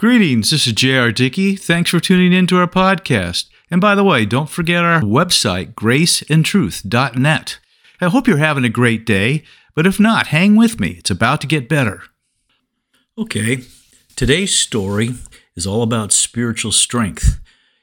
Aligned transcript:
Greetings, 0.00 0.48
this 0.48 0.66
is 0.66 0.72
J.R. 0.72 1.12
Dickey. 1.12 1.56
Thanks 1.56 1.90
for 1.90 2.00
tuning 2.00 2.32
in 2.32 2.46
to 2.46 2.56
our 2.56 2.66
podcast. 2.66 3.50
And 3.70 3.82
by 3.82 3.94
the 3.94 4.02
way, 4.02 4.24
don't 4.24 4.48
forget 4.48 4.82
our 4.82 5.02
website, 5.02 5.74
graceandtruth.net. 5.74 7.58
I 8.00 8.08
hope 8.08 8.26
you're 8.26 8.38
having 8.38 8.64
a 8.64 8.70
great 8.70 9.04
day, 9.04 9.42
but 9.74 9.86
if 9.86 10.00
not, 10.00 10.28
hang 10.28 10.56
with 10.56 10.80
me. 10.80 10.92
It's 10.92 11.10
about 11.10 11.42
to 11.42 11.46
get 11.46 11.68
better. 11.68 12.04
Okay, 13.18 13.64
today's 14.16 14.56
story 14.56 15.16
is 15.54 15.66
all 15.66 15.82
about 15.82 16.12
spiritual 16.12 16.72
strength. 16.72 17.38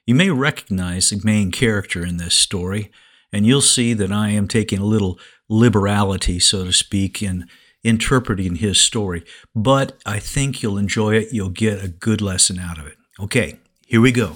You 0.08 0.16
may 0.16 0.32
recognize 0.32 1.12
the 1.12 1.22
main 1.24 1.52
character 1.52 2.04
in 2.04 2.18
this 2.18 2.34
story, 2.34 2.90
and 3.32 3.46
you'll 3.46 3.62
see 3.62 3.94
that 3.94 4.12
I 4.12 4.30
am 4.30 4.48
taking 4.48 4.80
a 4.80 4.86
little 4.86 5.20
liberality, 5.48 6.40
so 6.40 6.66
to 6.66 6.74
speak, 6.74 7.22
in 7.22 7.48
interpreting 7.88 8.56
his 8.58 8.80
story. 8.80 9.24
But 9.56 9.98
I 10.06 10.20
think 10.20 10.62
you'll 10.62 10.78
enjoy 10.78 11.16
it. 11.16 11.30
You'll 11.32 11.50
get 11.50 11.84
a 11.84 11.88
good 11.88 12.22
lesson 12.22 12.60
out 12.60 12.78
of 12.78 12.86
it. 12.86 12.98
Okay, 13.20 13.60
here 13.86 14.02
we 14.02 14.12
go. 14.12 14.36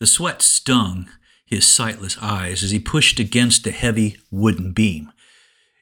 The 0.00 0.06
sweat 0.06 0.42
stung 0.42 1.08
his 1.52 1.66
sightless 1.66 2.16
eyes 2.22 2.62
as 2.62 2.70
he 2.70 2.78
pushed 2.78 3.20
against 3.20 3.66
a 3.66 3.70
heavy 3.70 4.16
wooden 4.30 4.72
beam. 4.72 5.12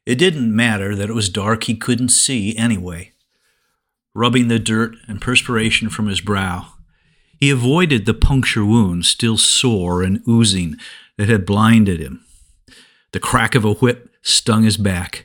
It 0.04 0.16
didn't 0.16 0.54
matter 0.54 0.96
that 0.96 1.08
it 1.08 1.14
was 1.14 1.28
dark, 1.28 1.64
he 1.64 1.76
couldn't 1.76 2.08
see 2.08 2.56
anyway. 2.56 3.12
Rubbing 4.12 4.48
the 4.48 4.58
dirt 4.58 4.96
and 5.06 5.20
perspiration 5.20 5.88
from 5.88 6.08
his 6.08 6.20
brow, 6.20 6.72
he 7.38 7.50
avoided 7.50 8.04
the 8.04 8.14
puncture 8.14 8.64
wound, 8.64 9.06
still 9.06 9.38
sore 9.38 10.02
and 10.02 10.20
oozing, 10.28 10.76
that 11.16 11.28
had 11.28 11.46
blinded 11.46 12.00
him. 12.00 12.24
The 13.12 13.20
crack 13.20 13.54
of 13.54 13.64
a 13.64 13.74
whip 13.74 14.10
stung 14.22 14.64
his 14.64 14.76
back, 14.76 15.24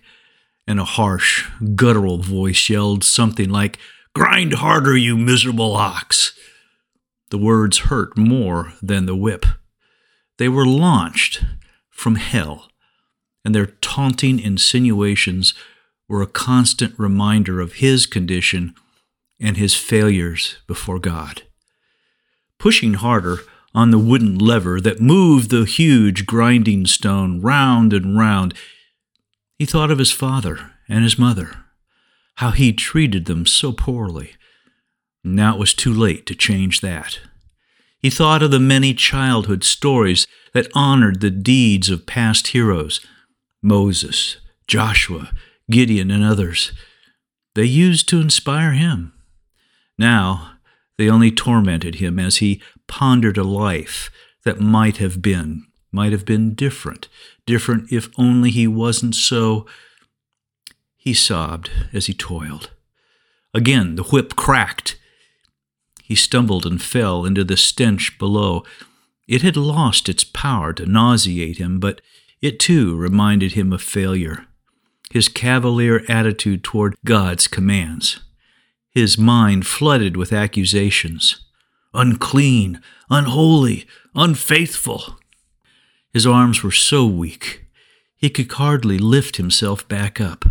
and 0.68 0.80
a 0.80 0.86
harsh, 0.86 1.50
guttural 1.76 2.18
voice 2.18 2.70
yelled 2.70 3.04
something 3.04 3.50
like, 3.50 3.78
Grind 4.14 4.54
harder, 4.56 4.96
you 4.96 5.18
miserable 5.18 5.76
ox! 5.76 6.34
The 7.30 7.38
words 7.38 7.80
hurt 7.80 8.18
more 8.18 8.74
than 8.82 9.06
the 9.06 9.16
whip. 9.16 9.46
They 10.38 10.48
were 10.50 10.66
launched 10.66 11.44
from 11.90 12.16
hell, 12.16 12.70
and 13.44 13.54
their 13.54 13.66
taunting 13.66 14.40
insinuations 14.40 15.54
were 16.08 16.22
a 16.22 16.28
constant 16.28 16.98
reminder 16.98 17.60
of 17.60 17.74
his 17.74 18.06
condition 18.06 18.76
and 19.40 19.58
his 19.58 19.76
failures 19.76 20.58
before 20.68 21.00
God. 21.00 21.44
Pushing 22.60 22.96
harder 22.96 23.40
on 23.74 23.92
the 23.92 24.00
wooden 24.00 24.38
lever 24.38 24.80
that 24.80 25.02
moved 25.02 25.50
the 25.50 25.66
huge 25.66 26.26
grinding 26.26 26.86
stone 26.86 27.42
round 27.42 27.92
and 27.92 28.18
round, 28.18 28.54
he 29.58 29.66
thought 29.66 29.92
of 29.92 30.00
his 30.00 30.12
father 30.12 30.72
and 30.88 31.04
his 31.04 31.18
mother, 31.18 31.66
how 32.36 32.52
he 32.52 32.74
treated 32.74 33.26
them 33.26 33.46
so 33.46 33.72
poorly. 33.72 34.34
Now 35.24 35.56
it 35.56 35.60
was 35.60 35.74
too 35.74 35.94
late 35.94 36.26
to 36.28 36.36
change 36.36 36.82
that. 36.82 37.20
He 38.00 38.10
thought 38.10 38.44
of 38.44 38.52
the 38.52 38.60
many 38.60 38.94
childhood 38.94 39.64
stories 39.64 40.28
that 40.54 40.68
honored 40.76 41.22
the 41.22 41.32
deeds 41.32 41.90
of 41.90 42.06
past 42.06 42.48
heroes 42.48 43.00
Moses, 43.64 44.38
Joshua, 44.68 45.32
Gideon, 45.72 46.12
and 46.12 46.24
others. 46.24 46.72
They 47.56 47.64
used 47.66 48.08
to 48.10 48.22
inspire 48.22 48.74
him. 48.74 49.14
Now 49.98 50.52
they 50.98 51.10
only 51.10 51.32
tormented 51.32 51.96
him 51.96 52.20
as 52.20 52.38
he 52.38 52.62
pondered 52.88 53.38
a 53.38 53.44
life 53.44 54.12
that 54.44 54.60
might 54.60 54.98
have 54.98 55.22
been, 55.22 55.66
might 55.92 56.12
have 56.12 56.26
been 56.26 56.54
different, 56.54 57.08
different 57.46 57.92
if 57.92 58.10
only 58.18 58.52
he 58.52 58.68
wasn't 58.68 59.16
so. 59.16 59.66
He 60.98 61.14
sobbed 61.14 61.70
as 61.94 62.08
he 62.08 62.14
toiled. 62.14 62.72
Again, 63.54 63.96
the 63.96 64.04
whip 64.04 64.36
cracked. 64.36 64.98
He 66.04 66.16
stumbled 66.16 66.66
and 66.66 66.82
fell 66.82 67.26
into 67.26 67.44
the 67.44 67.58
stench 67.58 68.18
below. 68.18 68.64
It 69.28 69.42
had 69.42 69.58
lost 69.58 70.10
its 70.10 70.24
power 70.24 70.74
to 70.74 70.86
nauseate 70.86 71.58
him, 71.58 71.80
but 71.80 72.02
it 72.42 72.60
too 72.60 72.96
reminded 72.96 73.54
him 73.54 73.74
of 73.74 73.82
failure, 73.82 74.46
his 75.12 75.28
cavalier 75.30 76.04
attitude 76.08 76.64
toward 76.64 76.96
God's 77.06 77.48
commands. 77.48 78.20
His 78.92 79.18
mind 79.18 79.66
flooded 79.66 80.16
with 80.16 80.34
accusations 80.34 81.46
unclean, 81.96 82.82
unholy, 83.10 83.88
unfaithful. 84.14 85.18
His 86.16 86.26
arms 86.26 86.64
were 86.64 86.72
so 86.72 87.06
weak, 87.06 87.66
he 88.16 88.30
could 88.30 88.50
hardly 88.54 88.98
lift 88.98 89.36
himself 89.36 89.86
back 89.90 90.22
up. 90.22 90.46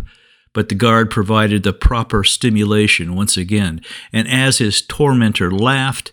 But 0.53 0.69
the 0.69 0.75
guard 0.75 1.09
provided 1.09 1.63
the 1.63 1.73
proper 1.73 2.23
stimulation 2.23 3.15
once 3.15 3.35
again, 3.35 3.81
and 4.13 4.27
as 4.27 4.59
his 4.59 4.79
tormentor 4.79 5.49
laughed, 5.49 6.11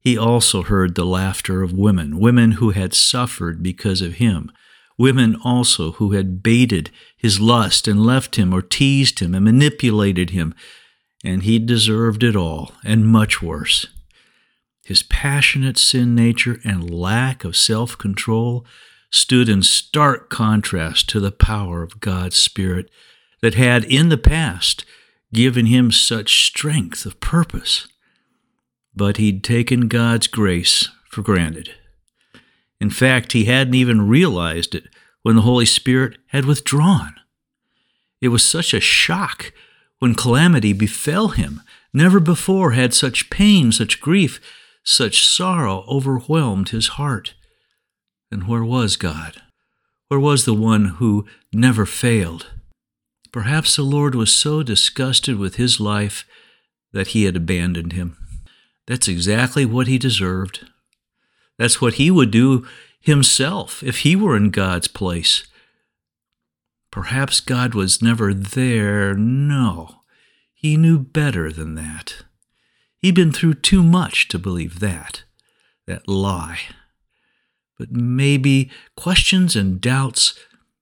he 0.00 0.16
also 0.16 0.62
heard 0.62 0.94
the 0.94 1.04
laughter 1.04 1.62
of 1.62 1.74
women, 1.74 2.18
women 2.18 2.52
who 2.52 2.70
had 2.70 2.94
suffered 2.94 3.62
because 3.62 4.00
of 4.00 4.14
him, 4.14 4.50
women 4.96 5.36
also 5.44 5.92
who 5.92 6.12
had 6.12 6.42
baited 6.42 6.90
his 7.18 7.38
lust 7.38 7.86
and 7.86 8.02
left 8.02 8.36
him 8.36 8.50
or 8.50 8.62
teased 8.62 9.18
him 9.18 9.34
and 9.34 9.44
manipulated 9.44 10.30
him, 10.30 10.54
and 11.22 11.42
he 11.42 11.58
deserved 11.58 12.22
it 12.22 12.34
all, 12.34 12.72
and 12.82 13.06
much 13.06 13.42
worse. 13.42 13.88
His 14.86 15.02
passionate 15.02 15.78
sin 15.78 16.14
nature 16.14 16.60
and 16.62 16.88
lack 16.88 17.42
of 17.42 17.56
self 17.56 17.98
control 17.98 18.64
stood 19.10 19.48
in 19.48 19.64
stark 19.64 20.30
contrast 20.30 21.08
to 21.08 21.18
the 21.18 21.32
power 21.32 21.82
of 21.82 21.98
God's 21.98 22.36
Spirit 22.36 22.88
that 23.42 23.54
had 23.54 23.82
in 23.82 24.10
the 24.10 24.16
past 24.16 24.84
given 25.34 25.66
him 25.66 25.90
such 25.90 26.46
strength 26.46 27.04
of 27.04 27.18
purpose. 27.18 27.88
But 28.94 29.16
he'd 29.16 29.42
taken 29.42 29.88
God's 29.88 30.28
grace 30.28 30.88
for 31.10 31.20
granted. 31.20 31.70
In 32.80 32.90
fact, 32.90 33.32
he 33.32 33.46
hadn't 33.46 33.74
even 33.74 34.06
realized 34.06 34.72
it 34.72 34.84
when 35.22 35.34
the 35.34 35.42
Holy 35.42 35.66
Spirit 35.66 36.16
had 36.28 36.44
withdrawn. 36.44 37.16
It 38.20 38.28
was 38.28 38.44
such 38.44 38.72
a 38.72 38.78
shock 38.78 39.52
when 39.98 40.14
calamity 40.14 40.72
befell 40.72 41.30
him. 41.30 41.60
Never 41.92 42.20
before 42.20 42.70
had 42.70 42.94
such 42.94 43.30
pain, 43.30 43.72
such 43.72 44.00
grief, 44.00 44.40
such 44.86 45.26
sorrow 45.26 45.84
overwhelmed 45.88 46.70
his 46.70 46.88
heart. 46.88 47.34
And 48.30 48.48
where 48.48 48.64
was 48.64 48.96
God? 48.96 49.42
Where 50.08 50.20
was 50.20 50.44
the 50.44 50.54
one 50.54 50.86
who 50.96 51.26
never 51.52 51.84
failed? 51.84 52.46
Perhaps 53.32 53.76
the 53.76 53.82
Lord 53.82 54.14
was 54.14 54.34
so 54.34 54.62
disgusted 54.62 55.36
with 55.36 55.56
his 55.56 55.80
life 55.80 56.24
that 56.92 57.08
he 57.08 57.24
had 57.24 57.36
abandoned 57.36 57.92
him. 57.92 58.16
That's 58.86 59.08
exactly 59.08 59.66
what 59.66 59.88
he 59.88 59.98
deserved. 59.98 60.66
That's 61.58 61.80
what 61.80 61.94
he 61.94 62.10
would 62.10 62.30
do 62.30 62.66
himself 63.00 63.82
if 63.82 63.98
he 63.98 64.14
were 64.14 64.36
in 64.36 64.50
God's 64.50 64.88
place. 64.88 65.48
Perhaps 66.92 67.40
God 67.40 67.74
was 67.74 68.00
never 68.00 68.32
there. 68.32 69.14
No, 69.14 69.96
he 70.54 70.76
knew 70.76 70.98
better 70.98 71.50
than 71.50 71.74
that. 71.74 72.22
He'd 72.98 73.14
been 73.14 73.32
through 73.32 73.54
too 73.54 73.82
much 73.82 74.28
to 74.28 74.38
believe 74.38 74.80
that, 74.80 75.24
that 75.86 76.08
lie. 76.08 76.60
But 77.78 77.92
maybe 77.92 78.70
questions 78.96 79.54
and 79.54 79.80
doubts 79.80 80.38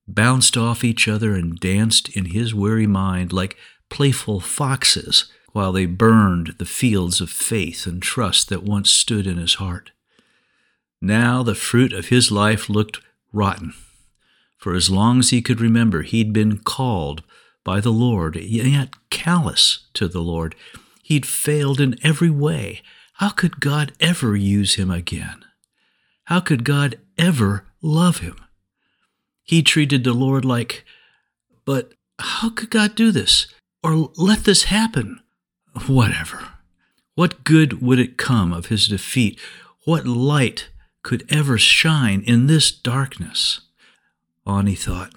bounced 0.06 0.56
off 0.56 0.84
each 0.84 1.08
other 1.08 1.34
and 1.34 1.58
danced 1.58 2.08
in 2.16 2.26
his 2.26 2.54
weary 2.54 2.86
mind 2.86 3.32
like 3.32 3.56
playful 3.91 4.41
foxes 4.41 5.30
while 5.52 5.72
they 5.72 5.86
burned 5.86 6.54
the 6.58 6.64
fields 6.64 7.20
of 7.20 7.30
faith 7.30 7.86
and 7.86 8.02
trust 8.02 8.48
that 8.48 8.62
once 8.62 8.91
stood 8.91 9.26
in 9.26 9.36
his 9.36 9.54
heart. 9.54 9.92
Now 11.00 11.43
the 11.43 11.55
fruit 11.55 11.93
of 11.93 12.08
his 12.08 12.32
life 12.32 12.69
looked 12.69 13.00
rotten. 13.32 13.75
For 14.56 14.75
as 14.75 14.90
long 14.90 15.19
as 15.19 15.31
he 15.31 15.43
could 15.43 15.60
remember, 15.60 16.02
he'd 16.02 16.32
been 16.32 16.58
called 16.58 17.22
by 17.64 17.81
the 17.81 17.93
Lord, 17.93 18.37
yet 18.37 18.94
callous 19.10 19.87
to 19.94 20.08
the 20.08 20.22
Lord. 20.22 20.55
He'd 21.05 21.27
failed 21.27 21.83
in 21.83 21.99
every 22.03 22.31
way. 22.31 22.81
How 23.15 23.29
could 23.29 23.61
God 23.61 23.93
ever 24.01 24.35
use 24.35 24.77
him 24.77 24.91
again? 24.91 25.45
How 26.25 26.41
could 26.41 26.65
God 26.65 26.99
ever 27.19 27.67
love 27.83 28.19
him? 28.21 28.37
He 29.43 29.62
treated 29.62 30.03
the 30.03 30.15
Lord 30.15 30.47
like, 30.47 30.87
but 31.67 31.93
how 32.19 32.49
could 32.49 32.71
God 32.71 32.95
do 32.95 33.12
this? 33.12 33.47
Or 33.83 34.11
let 34.17 34.45
this 34.45 34.65
happen? 34.65 35.21
Whatever. 35.87 36.49
What 37.15 37.45
good 37.45 37.83
would 37.83 37.99
it 37.99 38.17
come 38.17 38.51
of 38.55 38.67
his 38.67 38.89
defeat? 38.89 39.39
What 39.85 40.06
light 40.06 40.71
could 41.03 41.27
ever 41.29 41.59
shine 41.59 42.23
in 42.27 42.47
this 42.47 42.71
darkness? 42.71 43.61
On 44.47 44.67
he 44.67 44.75
thought. 44.75 45.12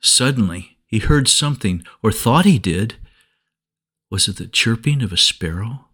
Suddenly, 0.00 0.78
he 0.86 1.00
heard 1.00 1.28
something, 1.28 1.84
or 2.02 2.12
thought 2.12 2.46
he 2.46 2.58
did, 2.58 2.94
was 4.10 4.28
it 4.28 4.36
the 4.36 4.46
chirping 4.46 5.02
of 5.02 5.12
a 5.12 5.16
sparrow? 5.16 5.86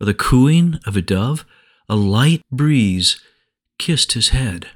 Or 0.00 0.06
the 0.06 0.14
cooing 0.14 0.80
of 0.86 0.96
a 0.96 1.02
dove? 1.02 1.44
A 1.88 1.96
light 1.96 2.42
breeze 2.50 3.20
kissed 3.78 4.12
his 4.12 4.30
head. 4.30 4.68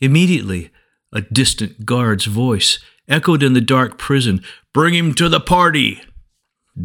Immediately, 0.00 0.70
a 1.12 1.22
distant 1.22 1.84
guard's 1.84 2.26
voice 2.26 2.78
echoed 3.08 3.42
in 3.42 3.52
the 3.52 3.60
dark 3.60 3.98
prison 3.98 4.42
Bring 4.72 4.94
him 4.94 5.14
to 5.14 5.28
the 5.28 5.40
party! 5.40 6.02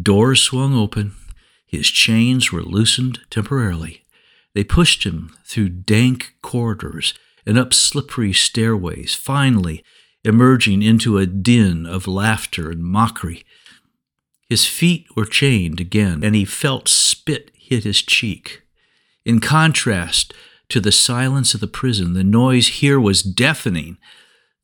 Doors 0.02 0.42
swung 0.42 0.74
open. 0.74 1.12
His 1.66 1.88
chains 1.88 2.52
were 2.52 2.62
loosened 2.62 3.20
temporarily. 3.30 4.04
They 4.54 4.64
pushed 4.64 5.04
him 5.04 5.36
through 5.44 5.68
dank 5.70 6.34
corridors 6.42 7.14
and 7.46 7.58
up 7.58 7.72
slippery 7.72 8.32
stairways, 8.32 9.14
finally 9.14 9.84
emerging 10.24 10.82
into 10.82 11.16
a 11.16 11.26
din 11.26 11.86
of 11.86 12.06
laughter 12.06 12.70
and 12.70 12.82
mockery. 12.82 13.44
His 14.48 14.66
feet 14.66 15.06
were 15.14 15.26
chained 15.26 15.80
again, 15.80 16.24
and 16.24 16.34
he 16.34 16.44
felt 16.44 16.88
spit 16.88 17.50
hit 17.54 17.84
his 17.84 18.00
cheek. 18.00 18.62
In 19.24 19.40
contrast 19.40 20.32
to 20.70 20.80
the 20.80 20.92
silence 20.92 21.52
of 21.52 21.60
the 21.60 21.66
prison, 21.66 22.14
the 22.14 22.24
noise 22.24 22.68
here 22.68 22.98
was 22.98 23.22
deafening. 23.22 23.98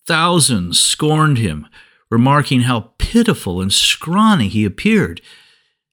Thousands 0.06 0.80
scorned 0.80 1.38
him, 1.38 1.66
remarking 2.10 2.62
how 2.62 2.92
pitiful 2.96 3.60
and 3.60 3.72
scrawny 3.72 4.48
he 4.48 4.64
appeared. 4.64 5.20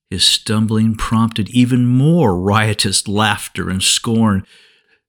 His 0.10 0.24
stumbling 0.24 0.96
prompted 0.96 1.50
even 1.50 1.86
more 1.86 2.40
riotous 2.40 3.08
laughter 3.08 3.70
and 3.70 3.84
scorn. 3.84 4.46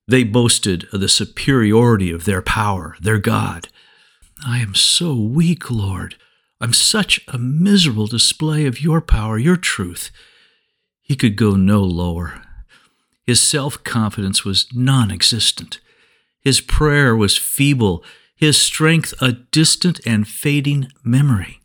They 0.09 0.25
boasted 0.25 0.89
of 0.93 1.01
the 1.01 1.09
superiority 1.09 2.11
of 2.11 2.25
their 2.25 2.43
power, 2.43 2.97
their 3.01 3.19
God. 3.19 3.69
I 4.45 4.59
am 4.59 4.75
so 4.75 5.15
weak, 5.15 5.71
Lord. 5.71 6.17
I'm 6.63 6.73
such 6.73 7.19
a 7.27 7.39
miserable 7.39 8.07
display 8.07 8.67
of 8.67 8.81
your 8.81 9.01
power, 9.01 9.37
your 9.37 9.57
truth. 9.57 10.13
He 11.01 11.17
could 11.17 11.35
go 11.35 11.57
no 11.57 11.83
lower. 11.83 12.41
His 13.27 13.41
self 13.41 13.83
confidence 13.83 14.45
was 14.45 14.69
non 14.73 15.11
existent. 15.11 15.81
His 16.41 16.61
prayer 16.61 17.17
was 17.17 17.37
feeble, 17.37 18.05
his 18.37 18.57
strength 18.57 19.13
a 19.21 19.33
distant 19.33 19.99
and 20.07 20.29
fading 20.29 20.87
memory. 21.03 21.59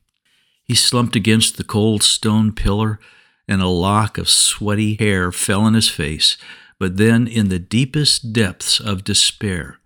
He 0.63 0.73
slumped 0.73 1.15
against 1.15 1.57
the 1.57 1.63
cold 1.63 2.01
stone 2.01 2.51
pillar 2.51 2.99
and 3.47 3.61
a 3.61 3.67
lock 3.67 4.17
of 4.17 4.27
sweaty 4.27 4.95
hair 4.95 5.31
fell 5.31 5.61
on 5.61 5.75
his 5.75 5.89
face. 5.89 6.37
But 6.79 6.97
then, 6.97 7.27
in 7.27 7.49
the 7.49 7.59
deepest 7.59 8.33
depths 8.33 8.79
of 8.79 9.03
despair, 9.03 9.77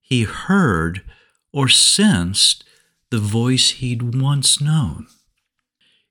he 0.00 0.22
heard 0.22 1.02
or 1.52 1.68
sensed 1.68 2.64
the 3.10 3.18
voice 3.18 3.70
he'd 3.70 4.14
once 4.14 4.60
known. 4.60 5.06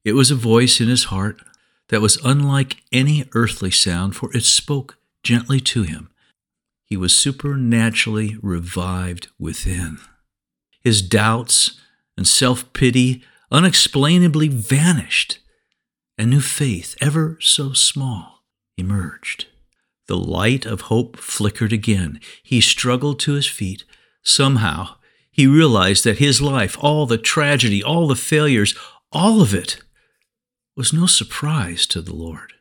It 0.03 0.13
was 0.13 0.31
a 0.31 0.35
voice 0.35 0.79
in 0.79 0.87
his 0.87 1.05
heart 1.05 1.41
that 1.89 2.01
was 2.01 2.17
unlike 2.23 2.77
any 2.91 3.27
earthly 3.33 3.71
sound, 3.71 4.15
for 4.15 4.35
it 4.35 4.43
spoke 4.43 4.97
gently 5.23 5.59
to 5.59 5.83
him. 5.83 6.09
He 6.85 6.95
was 6.95 7.15
supernaturally 7.15 8.37
revived 8.41 9.29
within. 9.39 9.97
His 10.83 11.01
doubts 11.01 11.79
and 12.15 12.27
self 12.27 12.71
pity 12.73 13.23
unexplainably 13.51 14.47
vanished 14.47 15.39
a 16.17 16.25
new 16.25 16.41
faith, 16.41 16.95
ever 17.01 17.37
so 17.41 17.73
small, 17.73 18.43
emerged. 18.77 19.47
The 20.07 20.17
light 20.17 20.65
of 20.65 20.81
hope 20.81 21.17
flickered 21.17 21.73
again. 21.73 22.19
He 22.43 22.61
struggled 22.61 23.19
to 23.21 23.33
his 23.33 23.47
feet. 23.47 23.83
Somehow, 24.23 24.95
he 25.35 25.47
realized 25.47 26.05
that 26.05 26.19
his 26.19 26.41
life, 26.41 26.77
all 26.79 27.05
the 27.05 27.17
tragedy, 27.17 27.83
all 27.83 28.07
the 28.07 28.15
failures, 28.15 28.73
all 29.11 29.41
of 29.41 29.53
it, 29.53 29.81
was 30.77 30.93
no 30.93 31.05
surprise 31.05 31.85
to 31.87 32.01
the 32.01 32.15
Lord, 32.15 32.53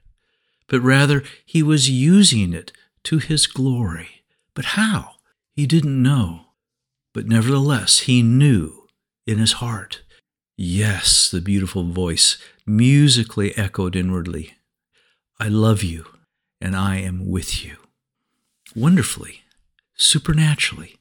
but 0.67 0.81
rather 0.81 1.23
he 1.44 1.62
was 1.62 1.88
using 1.88 2.53
it 2.53 2.73
to 3.05 3.19
his 3.19 3.47
glory. 3.47 4.25
But 4.55 4.65
how? 4.65 5.12
He 5.53 5.67
didn't 5.69 6.03
know. 6.03 6.47
But 7.12 7.29
nevertheless, 7.29 8.00
he 8.00 8.23
knew 8.23 8.88
in 9.25 9.38
his 9.38 9.53
heart. 9.62 10.03
Yes, 10.56 11.31
the 11.31 11.41
beautiful 11.41 11.85
voice 11.85 12.38
musically 12.67 13.56
echoed 13.56 13.94
inwardly 13.94 14.55
I 15.38 15.47
love 15.47 15.85
you, 15.85 16.06
and 16.61 16.75
I 16.75 16.97
am 16.97 17.31
with 17.31 17.65
you. 17.65 17.77
Wonderfully, 18.75 19.43
supernaturally, 19.94 20.97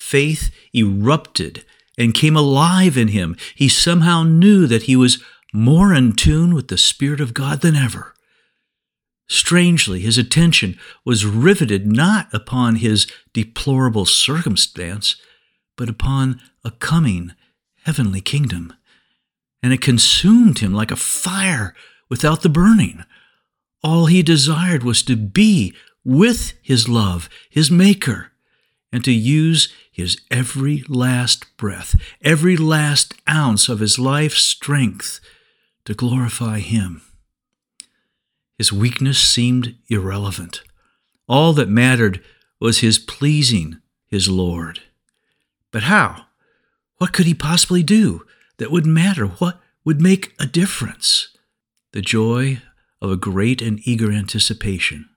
faith 0.00 0.50
erupted 0.74 1.64
and 1.96 2.14
came 2.14 2.36
alive 2.36 2.96
in 2.96 3.08
him. 3.08 3.36
He 3.54 3.68
somehow 3.68 4.24
knew 4.24 4.66
that 4.66 4.84
he 4.84 4.96
was 4.96 5.22
more 5.52 5.94
in 5.94 6.14
tune 6.14 6.54
with 6.54 6.68
the 6.68 6.78
Spirit 6.78 7.20
of 7.20 7.34
God 7.34 7.60
than 7.60 7.76
ever. 7.76 8.14
Strangely, 9.28 10.00
his 10.00 10.18
attention 10.18 10.76
was 11.04 11.24
riveted 11.24 11.86
not 11.86 12.32
upon 12.32 12.76
his 12.76 13.06
deplorable 13.32 14.06
circumstance, 14.06 15.16
but 15.76 15.88
upon 15.88 16.40
a 16.64 16.72
coming 16.72 17.32
heavenly 17.84 18.20
kingdom 18.20 18.72
and 19.62 19.72
it 19.72 19.80
consumed 19.80 20.58
him 20.60 20.72
like 20.72 20.90
a 20.90 20.96
fire 20.96 21.74
without 22.08 22.42
the 22.42 22.48
burning. 22.48 23.04
All 23.82 24.06
he 24.06 24.22
desired 24.22 24.82
was 24.82 25.02
to 25.04 25.16
be 25.16 25.74
with 26.04 26.54
his 26.62 26.88
love, 26.88 27.28
his 27.48 27.70
Maker, 27.70 28.29
and 28.92 29.04
to 29.04 29.12
use 29.12 29.72
his 29.90 30.20
every 30.30 30.84
last 30.88 31.56
breath, 31.56 31.94
every 32.22 32.56
last 32.56 33.14
ounce 33.28 33.68
of 33.68 33.80
his 33.80 33.98
life's 33.98 34.42
strength 34.42 35.20
to 35.84 35.94
glorify 35.94 36.58
him. 36.58 37.02
His 38.58 38.72
weakness 38.72 39.18
seemed 39.18 39.76
irrelevant. 39.88 40.62
All 41.28 41.52
that 41.54 41.68
mattered 41.68 42.22
was 42.60 42.78
his 42.78 42.98
pleasing 42.98 43.78
his 44.06 44.28
Lord. 44.28 44.80
But 45.70 45.84
how? 45.84 46.26
What 46.98 47.12
could 47.12 47.26
he 47.26 47.34
possibly 47.34 47.82
do? 47.82 48.26
that 48.60 48.70
would 48.70 48.84
matter, 48.84 49.24
what 49.24 49.58
would 49.86 50.02
make 50.02 50.34
a 50.38 50.46
difference. 50.46 51.28
The 51.92 52.02
joy 52.02 52.60
of 53.00 53.10
a 53.10 53.16
great 53.16 53.62
and 53.62 53.80
eager 53.84 54.12
anticipation 54.12 55.08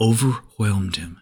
overwhelmed 0.00 0.96
him. 0.96 1.20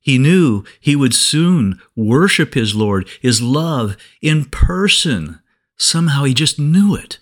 He 0.00 0.18
knew 0.18 0.64
he 0.80 0.96
would 0.96 1.14
soon 1.14 1.80
worship 1.94 2.54
his 2.54 2.74
Lord, 2.74 3.08
his 3.20 3.42
love, 3.42 3.96
in 4.22 4.46
person. 4.46 5.40
Somehow 5.76 6.24
he 6.24 6.34
just 6.34 6.58
knew 6.58 6.94
it. 6.94 7.18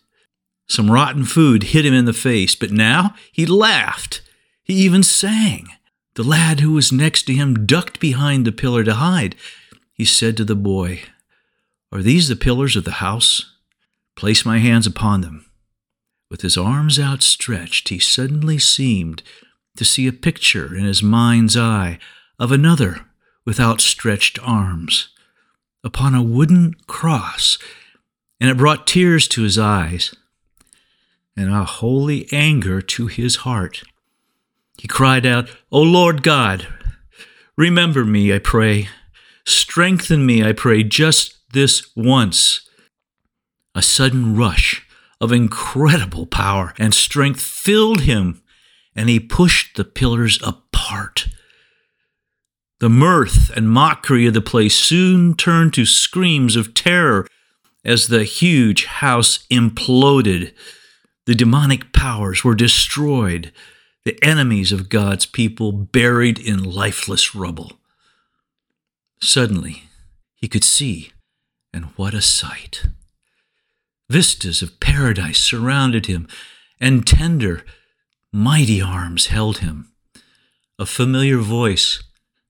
Some 0.68 0.90
rotten 0.90 1.24
food 1.24 1.64
hit 1.64 1.84
him 1.84 1.94
in 1.94 2.04
the 2.04 2.12
face, 2.12 2.54
but 2.54 2.70
now 2.70 3.14
he 3.32 3.46
laughed. 3.46 4.20
He 4.62 4.74
even 4.74 5.02
sang. 5.02 5.68
The 6.14 6.22
lad 6.22 6.60
who 6.60 6.72
was 6.72 6.92
next 6.92 7.22
to 7.24 7.34
him 7.34 7.66
ducked 7.66 8.00
behind 8.00 8.44
the 8.44 8.52
pillar 8.52 8.84
to 8.84 8.94
hide. 8.94 9.34
He 9.92 10.04
said 10.04 10.36
to 10.36 10.44
the 10.44 10.56
boy, 10.56 11.02
Are 11.90 12.02
these 12.02 12.28
the 12.28 12.36
pillars 12.36 12.76
of 12.76 12.84
the 12.84 12.92
house? 12.92 13.54
place 14.14 14.44
my 14.44 14.58
hands 14.58 14.86
upon 14.86 15.20
them. 15.20 15.46
With 16.30 16.42
his 16.42 16.56
arms 16.56 16.98
outstretched, 16.98 17.88
he 17.88 17.98
suddenly 17.98 18.58
seemed 18.58 19.22
to 19.76 19.84
see 19.84 20.06
a 20.06 20.12
picture 20.12 20.74
in 20.74 20.84
his 20.84 21.02
mind's 21.02 21.56
eye 21.56 21.98
of 22.38 22.52
another 22.52 23.06
with 23.44 23.60
outstretched 23.60 24.38
arms 24.42 25.08
upon 25.82 26.14
a 26.14 26.22
wooden 26.22 26.74
cross, 26.86 27.58
and 28.40 28.50
it 28.50 28.56
brought 28.56 28.86
tears 28.86 29.26
to 29.28 29.42
his 29.42 29.58
eyes 29.58 30.14
and 31.36 31.50
a 31.50 31.64
holy 31.64 32.28
anger 32.32 32.80
to 32.82 33.06
his 33.06 33.36
heart. 33.36 33.82
He 34.76 34.88
cried 34.88 35.24
out, 35.24 35.48
O 35.70 35.80
Lord 35.80 36.22
God, 36.22 36.66
remember 37.56 38.04
me, 38.04 38.34
I 38.34 38.38
pray. 38.38 38.88
Strengthen 39.44 40.26
me, 40.26 40.44
I 40.44 40.52
pray, 40.52 40.82
just 40.82 41.36
this 41.52 41.90
once 41.96 42.68
a 43.74 43.82
sudden 43.82 44.36
rush 44.36 44.86
of 45.20 45.32
incredible 45.32 46.26
power 46.26 46.74
and 46.78 46.92
strength 46.92 47.40
filled 47.40 48.02
him, 48.02 48.42
and 48.94 49.08
he 49.08 49.20
pushed 49.20 49.76
the 49.76 49.84
pillars 49.84 50.40
apart. 50.42 51.28
The 52.80 52.88
mirth 52.88 53.50
and 53.56 53.70
mockery 53.70 54.26
of 54.26 54.34
the 54.34 54.40
place 54.40 54.76
soon 54.76 55.34
turned 55.34 55.74
to 55.74 55.84
screams 55.84 56.54
of 56.54 56.74
terror 56.74 57.26
as 57.84 58.06
the 58.06 58.22
huge 58.22 58.84
house 58.84 59.46
imploded. 59.50 60.52
The 61.26 61.34
demonic 61.34 61.92
powers 61.92 62.44
were 62.44 62.54
destroyed, 62.54 63.52
the 64.04 64.22
enemies 64.22 64.70
of 64.70 64.88
God's 64.88 65.26
people 65.26 65.72
buried 65.72 66.38
in 66.38 66.62
lifeless 66.62 67.34
rubble. 67.34 67.80
Suddenly, 69.20 69.84
he 70.36 70.46
could 70.46 70.64
see, 70.64 71.12
and 71.72 71.86
what 71.96 72.14
a 72.14 72.22
sight! 72.22 72.84
Vistas 74.08 74.62
of 74.62 74.78
paradise 74.78 75.38
surrounded 75.38 76.06
him, 76.06 76.28
and 76.80 77.06
tender, 77.06 77.64
mighty 78.32 78.80
arms 78.80 79.26
held 79.26 79.58
him. 79.58 79.92
A 80.78 80.86
familiar 80.86 81.38
voice, 81.38 82.02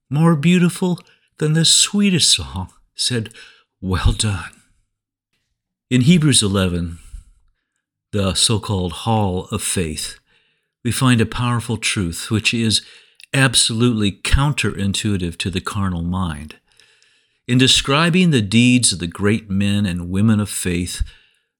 more 0.09 0.35
beautiful 0.35 0.99
than 1.37 1.53
the 1.53 1.65
sweetest 1.65 2.31
song, 2.31 2.69
said, 2.95 3.33
Well 3.81 4.11
done. 4.11 4.51
In 5.89 6.01
Hebrews 6.01 6.43
11, 6.43 6.99
the 8.11 8.33
so 8.33 8.59
called 8.59 8.91
Hall 8.91 9.47
of 9.51 9.61
Faith, 9.61 10.19
we 10.83 10.91
find 10.91 11.21
a 11.21 11.25
powerful 11.25 11.77
truth 11.77 12.31
which 12.31 12.53
is 12.53 12.81
absolutely 13.33 14.11
counterintuitive 14.11 15.37
to 15.37 15.49
the 15.49 15.61
carnal 15.61 16.01
mind. 16.01 16.55
In 17.47 17.57
describing 17.57 18.29
the 18.29 18.41
deeds 18.41 18.93
of 18.93 18.99
the 18.99 19.07
great 19.07 19.49
men 19.49 19.85
and 19.85 20.09
women 20.09 20.39
of 20.39 20.49
faith, 20.49 21.03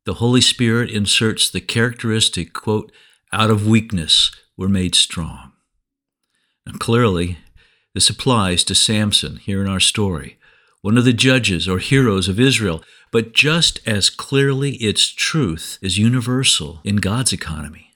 the 0.05 0.15
Holy 0.15 0.41
Spirit 0.41 0.89
inserts 0.89 1.49
the 1.49 1.61
characteristic, 1.61 2.53
quote, 2.53 2.91
out 3.31 3.49
of 3.49 3.67
weakness, 3.67 4.31
were 4.57 4.69
made 4.69 4.95
strong. 4.95 5.51
Now, 6.65 6.73
clearly, 6.73 7.37
this 7.99 8.09
applies 8.09 8.63
to 8.63 8.73
Samson 8.73 9.35
here 9.35 9.61
in 9.61 9.67
our 9.67 9.81
story, 9.81 10.37
one 10.79 10.97
of 10.97 11.03
the 11.03 11.11
judges 11.11 11.67
or 11.67 11.79
heroes 11.79 12.29
of 12.29 12.39
Israel, 12.39 12.81
but 13.11 13.33
just 13.33 13.81
as 13.85 14.09
clearly 14.09 14.75
its 14.75 15.09
truth 15.09 15.77
is 15.81 15.97
universal 15.97 16.79
in 16.85 16.95
God's 16.95 17.33
economy. 17.33 17.91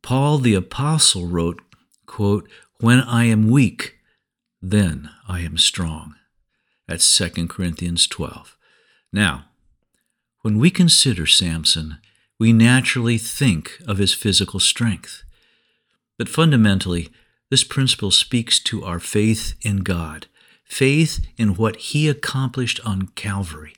Paul 0.00 0.38
the 0.38 0.54
Apostle 0.54 1.26
wrote, 1.26 1.60
quote, 2.06 2.48
When 2.80 3.00
I 3.00 3.24
am 3.24 3.50
weak, 3.50 3.98
then 4.62 5.10
I 5.28 5.40
am 5.40 5.58
strong. 5.58 6.14
That's 6.88 7.18
2 7.18 7.48
Corinthians 7.48 8.06
12. 8.06 8.56
Now, 9.12 9.44
when 10.40 10.56
we 10.56 10.70
consider 10.70 11.26
Samson, 11.26 11.98
we 12.38 12.54
naturally 12.54 13.18
think 13.18 13.78
of 13.86 13.98
his 13.98 14.14
physical 14.14 14.58
strength. 14.58 15.22
But 16.16 16.30
fundamentally, 16.30 17.10
this 17.52 17.64
principle 17.64 18.10
speaks 18.10 18.58
to 18.58 18.82
our 18.82 18.98
faith 18.98 19.52
in 19.60 19.80
God, 19.80 20.26
faith 20.64 21.20
in 21.36 21.54
what 21.54 21.76
he 21.76 22.08
accomplished 22.08 22.80
on 22.82 23.08
Calvary, 23.08 23.74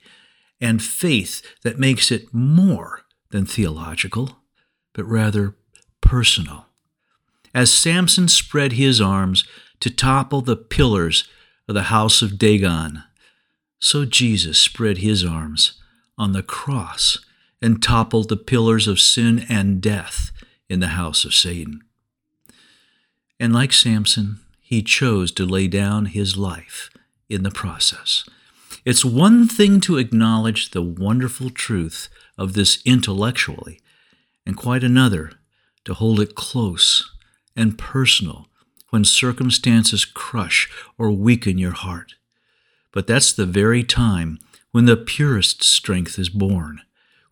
and 0.61 0.81
faith 0.81 1.43
that 1.64 1.76
makes 1.76 2.12
it 2.12 2.33
more 2.33 3.00
than 3.33 3.45
theological, 3.45 4.37
but 4.93 5.04
rather 5.07 5.57
personal. 6.00 6.66
As 7.52 7.73
Samson 7.73 8.28
spread 8.28 8.75
his 8.75 9.00
arms 9.00 9.43
to 9.81 9.90
topple 9.90 10.40
the 10.40 10.54
pillars 10.54 11.26
of 11.66 11.75
the 11.75 11.90
house 11.90 12.23
of 12.23 12.38
Dagon, 12.38 13.02
so 13.81 14.04
Jesus 14.04 14.57
spread 14.57 14.99
his 14.99 15.25
arms 15.25 15.83
on 16.16 16.31
the 16.31 16.45
cross 16.45 17.26
and 17.61 17.83
toppled 17.83 18.28
the 18.28 18.37
pillars 18.37 18.87
of 18.87 19.00
sin 19.00 19.45
and 19.49 19.81
death 19.81 20.31
in 20.69 20.78
the 20.78 20.95
house 20.95 21.25
of 21.25 21.35
Satan. 21.35 21.83
And 23.38 23.53
like 23.53 23.73
Samson, 23.73 24.41
he 24.61 24.83
chose 24.83 25.33
to 25.33 25.45
lay 25.45 25.69
down 25.69 26.07
his 26.07 26.37
life 26.37 26.91
in 27.29 27.43
the 27.43 27.50
process. 27.50 28.25
It's 28.85 29.05
one 29.05 29.49
thing 29.49 29.81
to 29.83 29.99
acknowledge 29.99 30.71
the 30.71 30.83
wonderful 30.83 31.50
truth 31.50 32.09
of 32.37 32.53
this 32.53 32.83
intellectually, 32.85 33.81
and 34.47 34.57
quite 34.57 34.85
another 34.85 35.33
to 35.85 35.95
hold 35.95 36.21
it 36.21 36.35
close 36.35 37.11
and 37.57 37.79
personal 37.79 38.49
when 38.91 39.05
circumstances 39.05 40.05
crush 40.05 40.71
or 40.99 41.11
weaken 41.11 41.59
your 41.59 41.73
heart. 41.73 42.14
But 42.93 43.07
that's 43.07 43.33
the 43.33 43.47
very 43.47 43.83
time 43.83 44.38
when 44.71 44.85
the 44.85 44.97
purest 44.97 45.64
strength 45.64 46.19
is 46.19 46.29
born, 46.29 46.81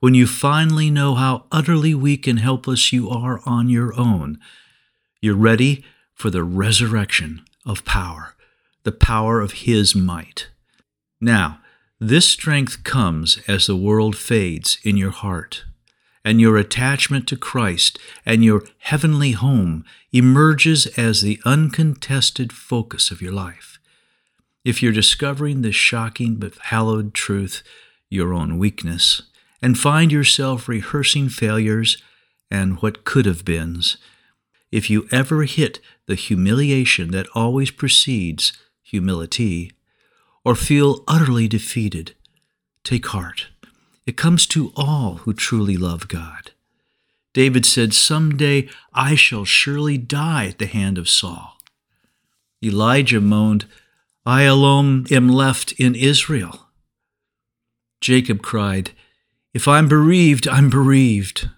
when 0.00 0.14
you 0.14 0.26
finally 0.26 0.90
know 0.90 1.14
how 1.14 1.44
utterly 1.52 1.94
weak 1.94 2.26
and 2.26 2.40
helpless 2.40 2.92
you 2.92 3.09
are 3.11 3.40
on 3.47 3.68
your 3.68 3.99
own. 3.99 4.38
You're 5.25 5.37
ready 5.37 5.85
for 6.14 6.31
the 6.31 6.43
resurrection 6.43 7.45
of 7.64 7.85
power, 7.85 8.35
the 8.83 8.91
power 8.91 9.41
of 9.41 9.52
His 9.52 9.95
might. 9.95 10.49
Now, 11.21 11.61
this 12.00 12.29
strength 12.29 12.83
comes 12.83 13.38
as 13.47 13.67
the 13.67 13.76
world 13.76 14.17
fades 14.17 14.79
in 14.83 14.97
your 14.97 15.12
heart, 15.12 15.62
and 16.25 16.41
your 16.41 16.57
attachment 16.57 17.29
to 17.29 17.37
Christ 17.37 18.00
and 18.26 18.45
your 18.45 18.64
heavenly 18.79 19.31
home 19.31 19.85
emerges 20.11 20.87
as 20.99 21.21
the 21.21 21.41
uncontested 21.45 22.52
focus 22.52 23.12
of 23.12 23.23
your 23.23 23.33
life. 23.33 23.79
If 24.64 24.83
you're 24.83 24.91
discovering 24.91 25.62
this 25.62 25.76
shocking 25.76 26.35
but 26.35 26.59
hallowed 26.62 27.14
truth, 27.14 27.62
your 28.11 28.35
own 28.35 28.59
weakness, 28.59 29.23
and 29.62 29.79
find 29.79 30.11
yourself 30.11 30.69
rehearsing 30.69 31.29
failures 31.29 32.02
and 32.50 32.83
what 32.83 33.05
could 33.05 33.26
have 33.26 33.45
beens, 33.45 33.99
if 34.73 34.88
you 34.88 35.07
ever 35.12 35.45
hit 35.45 35.79
the 36.07 36.14
humiliation 36.14 37.11
that 37.11 37.29
always 37.35 37.71
precedes 37.71 38.55
humility, 38.83 39.71
or 40.45 40.55
feel 40.55 41.05
utterly 41.07 41.47
defeated, 41.47 42.14
take 42.83 43.07
heart. 43.07 43.49
It 44.07 44.17
comes 44.17 44.47
to 44.49 44.73
all 44.75 45.17
who 45.19 45.33
truly 45.33 45.76
love 45.76 46.09
God. 46.09 46.50
David 47.33 47.64
said, 47.64 47.95
Someday 47.95 48.69
I 48.93 49.14
shall 49.14 49.45
surely 49.45 49.97
die 49.97 50.47
at 50.47 50.59
the 50.59 50.67
hand 50.67 50.99
of 50.99 51.09
Saul. 51.09 51.59
Elijah 52.64 53.21
moaned, 53.21 53.67
I 54.26 54.43
alone 54.43 55.07
am 55.11 55.29
left 55.29 55.73
in 55.73 55.95
Israel. 55.95 56.69
Jacob 58.00 58.43
cried, 58.43 58.91
If 59.55 59.69
I'm 59.69 59.88
bereaved, 59.88 60.49
I'm 60.49 60.71
bereaved. 60.71 61.49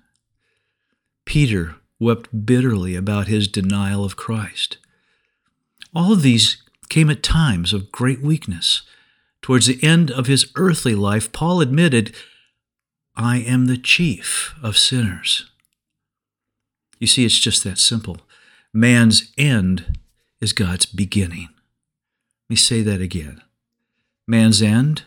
Peter 1.24 1.76
wept 2.04 2.46
bitterly 2.46 2.94
about 2.94 3.26
his 3.26 3.48
denial 3.48 4.04
of 4.04 4.16
Christ. 4.16 4.78
All 5.94 6.12
of 6.12 6.22
these 6.22 6.62
came 6.88 7.10
at 7.10 7.22
times 7.22 7.72
of 7.72 7.90
great 7.90 8.20
weakness. 8.20 8.82
Towards 9.42 9.66
the 9.66 9.82
end 9.82 10.10
of 10.10 10.26
his 10.26 10.50
earthly 10.56 10.94
life, 10.94 11.32
Paul 11.32 11.60
admitted, 11.60 12.14
I 13.16 13.38
am 13.38 13.66
the 13.66 13.76
chief 13.76 14.54
of 14.62 14.78
sinners. 14.78 15.50
You 16.98 17.06
see, 17.06 17.24
it's 17.24 17.38
just 17.38 17.64
that 17.64 17.78
simple. 17.78 18.18
Man's 18.72 19.32
end 19.36 19.98
is 20.40 20.52
God's 20.52 20.86
beginning. 20.86 21.48
Let 21.50 22.50
me 22.50 22.56
say 22.56 22.82
that 22.82 23.00
again. 23.00 23.42
Man's 24.26 24.62
end 24.62 25.04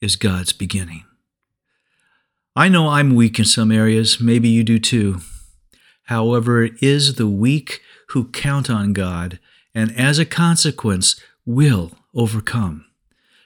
is 0.00 0.16
God's 0.16 0.52
beginning. 0.52 1.04
I 2.56 2.68
know 2.68 2.88
I'm 2.88 3.14
weak 3.14 3.38
in 3.38 3.44
some 3.44 3.70
areas, 3.70 4.20
maybe 4.20 4.48
you 4.48 4.64
do 4.64 4.78
too. 4.78 5.20
However, 6.10 6.64
it 6.64 6.82
is 6.82 7.14
the 7.14 7.28
weak 7.28 7.82
who 8.08 8.32
count 8.32 8.68
on 8.68 8.92
God 8.92 9.38
and 9.72 9.96
as 9.96 10.18
a 10.18 10.26
consequence 10.26 11.14
will 11.46 11.92
overcome. 12.16 12.84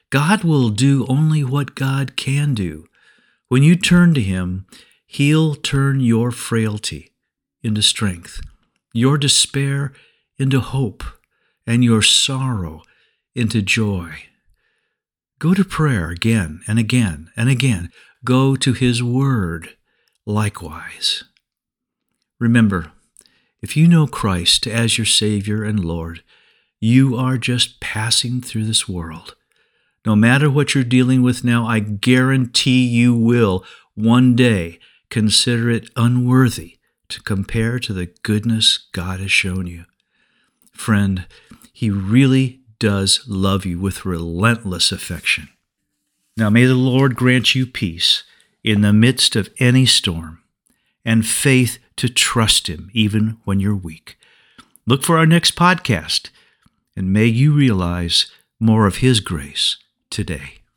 God 0.08 0.44
will 0.44 0.70
do 0.70 1.04
only 1.06 1.44
what 1.44 1.74
God 1.74 2.16
can 2.16 2.54
do. 2.54 2.86
When 3.48 3.62
you 3.62 3.76
turn 3.76 4.14
to 4.14 4.22
Him, 4.22 4.64
He'll 5.04 5.54
turn 5.54 6.00
your 6.00 6.30
frailty 6.30 7.12
into 7.62 7.82
strength, 7.82 8.40
your 8.94 9.18
despair 9.18 9.92
into 10.38 10.60
hope, 10.60 11.04
and 11.66 11.84
your 11.84 12.00
sorrow 12.00 12.80
into 13.34 13.60
joy. 13.60 14.24
Go 15.38 15.52
to 15.52 15.66
prayer 15.66 16.08
again 16.08 16.62
and 16.66 16.78
again 16.78 17.30
and 17.36 17.50
again. 17.50 17.90
Go 18.24 18.56
to 18.56 18.72
His 18.72 19.02
Word 19.02 19.76
likewise. 20.24 21.24
Remember, 22.38 22.92
if 23.62 23.76
you 23.76 23.88
know 23.88 24.06
Christ 24.06 24.66
as 24.66 24.98
your 24.98 25.04
Savior 25.06 25.64
and 25.64 25.84
Lord, 25.84 26.22
you 26.80 27.16
are 27.16 27.38
just 27.38 27.80
passing 27.80 28.40
through 28.40 28.66
this 28.66 28.88
world. 28.88 29.36
No 30.04 30.14
matter 30.14 30.50
what 30.50 30.74
you're 30.74 30.84
dealing 30.84 31.22
with 31.22 31.44
now, 31.44 31.66
I 31.66 31.78
guarantee 31.78 32.86
you 32.86 33.14
will 33.14 33.64
one 33.94 34.36
day 34.36 34.78
consider 35.08 35.70
it 35.70 35.88
unworthy 35.96 36.76
to 37.08 37.22
compare 37.22 37.78
to 37.78 37.92
the 37.92 38.12
goodness 38.22 38.88
God 38.92 39.20
has 39.20 39.32
shown 39.32 39.66
you. 39.66 39.84
Friend, 40.72 41.26
He 41.72 41.88
really 41.88 42.60
does 42.78 43.24
love 43.26 43.64
you 43.64 43.78
with 43.78 44.04
relentless 44.04 44.92
affection. 44.92 45.48
Now 46.36 46.50
may 46.50 46.66
the 46.66 46.74
Lord 46.74 47.14
grant 47.14 47.54
you 47.54 47.64
peace 47.64 48.24
in 48.62 48.80
the 48.80 48.92
midst 48.92 49.36
of 49.36 49.48
any 49.58 49.86
storm 49.86 50.43
and 51.04 51.26
faith 51.26 51.78
to 51.96 52.08
trust 52.08 52.68
Him 52.68 52.90
even 52.92 53.38
when 53.44 53.60
you're 53.60 53.76
weak. 53.76 54.18
Look 54.86 55.02
for 55.02 55.16
our 55.18 55.26
next 55.26 55.56
podcast, 55.56 56.30
and 56.96 57.12
may 57.12 57.26
you 57.26 57.52
realize 57.52 58.30
more 58.60 58.86
of 58.86 58.96
His 58.96 59.20
grace 59.20 59.76
today. 60.10 60.63